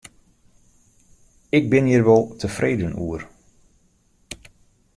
Ik 1.57 1.65
bin 1.71 1.85
hjir 1.89 2.03
wol 2.07 2.25
tefreden 2.39 2.93
oer. 3.05 3.21